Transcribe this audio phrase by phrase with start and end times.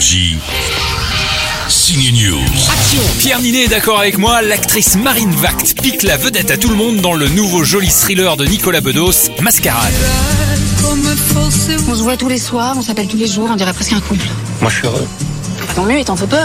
[0.00, 0.38] Énergie.
[1.68, 2.40] Signe News.
[3.18, 6.74] Pierre Ninet est d'accord avec moi, l'actrice Marine Vact pique la vedette à tout le
[6.74, 9.92] monde dans le nouveau joli thriller de Nicolas Bedos, Mascarade.
[10.82, 14.00] On se voit tous les soirs, on s'appelle tous les jours, on dirait presque un
[14.00, 14.24] couple.
[14.62, 15.06] Moi je suis heureux.
[15.76, 16.38] Tant mieux, il t'en faut peu.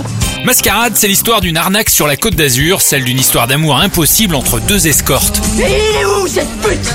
[0.46, 4.60] Mascarade, c'est l'histoire d'une arnaque sur la côte d'Azur, celle d'une histoire d'amour impossible entre
[4.60, 5.42] deux escortes.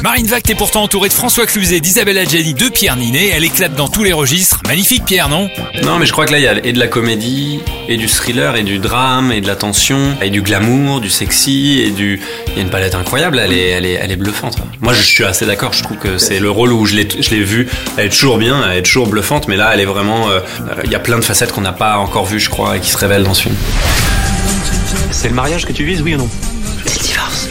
[0.04, 3.30] Marine Vact est pourtant entourée de François Cluzet, d'Isabelle Adjani, de Pierre Ninet.
[3.34, 4.60] Elle éclate dans tous les registres.
[4.68, 5.50] Magnifique Pierre, non?
[5.82, 7.58] Non, mais je crois que là, il y a et de la comédie,
[7.90, 11.82] et du thriller, et du drame, et de la tension, et du glamour, du sexy,
[11.84, 12.20] et du.
[12.46, 14.58] Il y a une palette incroyable, elle est, elle est, elle est bluffante.
[14.80, 17.04] Moi, je suis assez d'accord, je trouve que c'est le rôle où je l'ai,
[17.42, 17.68] vu.
[17.96, 20.30] Elle est toujours bien, elle est toujours bluffante, mais là, elle est vraiment.
[20.30, 20.38] euh,
[20.84, 22.90] Il y a plein de facettes qu'on n'a pas encore vues, je crois, et qui
[22.90, 23.56] se révèlent dans ce film.
[25.10, 26.28] C'est le mariage que tu vises, oui ou non?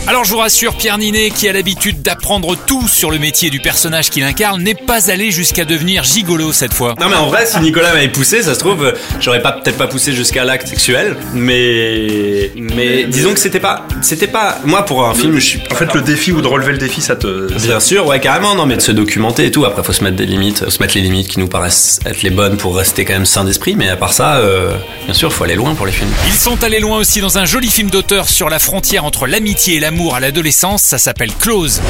[0.08, 3.60] Alors je vous rassure, Pierre Ninet, qui a l'habitude d'apprendre tout sur le métier du
[3.60, 6.96] personnage qu'il incarne, n'est pas allé jusqu'à devenir gigolo cette fois.
[7.00, 9.88] Non mais en vrai, si Nicolas m'avait poussé, ça se trouve, j'aurais pas peut-être pas
[9.88, 15.14] poussé jusqu'à l'acte sexuel, mais mais disons que c'était pas, c'était pas moi pour un
[15.14, 17.52] film, je suis En fait, le défi ou de relever le défi, ça te.
[17.62, 19.66] Bien sûr, ouais, carrément, non, mais de se documenter et tout.
[19.66, 22.24] Après, faut se mettre des limites, faut se mettre les limites qui nous paraissent être
[22.24, 23.76] les bonnes pour rester quand même sain d'esprit.
[23.76, 24.76] Mais à part ça, euh,
[25.06, 26.10] bien sûr, faut aller loin pour les films.
[26.28, 29.76] Ils sont allés loin aussi dans un joli film d'auteur sur la frontière entre l'amitié
[29.76, 31.82] et l'amour à l'adolescence, ça s'appelle Close.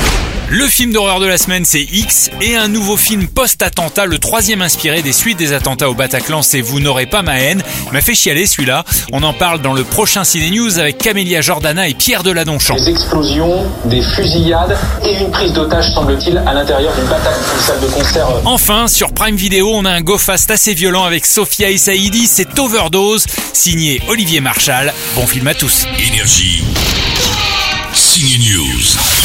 [0.47, 4.61] Le film d'horreur de la semaine, c'est X, et un nouveau film post-attentat, le troisième
[4.61, 7.61] inspiré des suites des attentats au Bataclan, c'est Vous n'aurez pas ma haine.
[7.87, 8.85] Il m'a fait chialer celui-là.
[9.11, 12.75] On en parle dans le prochain Ciné News avec Camélia Jordana et Pierre Deladonchant.
[12.75, 17.81] Des explosions, des fusillades et une prise d'otage, semble-t-il, à l'intérieur d'une bataille, d'une salle
[17.81, 18.27] de concert.
[18.45, 22.57] Enfin, sur Prime Video, on a un go-fast assez violent avec Sophia et Saïdi, c'est
[22.57, 24.93] Overdose, signé Olivier Marchal.
[25.15, 25.85] Bon film à tous.
[25.99, 26.63] Énergie.
[28.19, 29.18] Signe News.